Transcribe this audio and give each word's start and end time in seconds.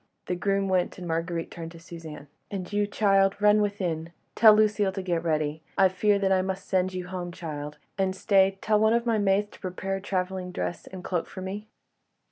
The 0.25 0.35
groom 0.35 0.67
went, 0.67 0.97
and 0.97 1.07
Marguerite 1.07 1.51
turned 1.51 1.71
to 1.73 1.79
Suzanne. 1.79 2.27
"And 2.49 2.73
you, 2.73 2.87
child, 2.87 3.39
run 3.39 3.61
within. 3.61 4.11
Tell 4.33 4.51
Lucile 4.55 4.91
to 4.93 5.03
get 5.03 5.23
ready. 5.23 5.61
I 5.77 5.89
fear 5.89 6.19
I 6.33 6.41
must 6.41 6.67
send 6.67 6.95
you 6.95 7.05
home, 7.09 7.31
child. 7.31 7.77
And—stay, 7.99 8.57
tell 8.61 8.79
one 8.79 8.93
of 8.93 9.05
the 9.05 9.19
maids 9.19 9.51
to 9.51 9.59
prepare 9.59 9.97
a 9.97 10.01
travelling 10.01 10.51
dress 10.51 10.87
and 10.87 11.03
cloak 11.03 11.27
for 11.27 11.41
me." 11.41 11.67